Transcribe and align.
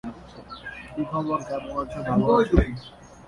এই 0.93 1.05
ঘটনায় 1.11 1.43
সবাই 1.43 1.85
সোচ্চার 1.89 2.17
হয়ে 2.17 2.37
গেছে। 2.39 2.83